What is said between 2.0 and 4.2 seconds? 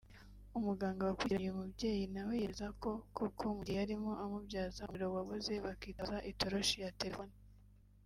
nawe yemeza ko koko mugihe yarimo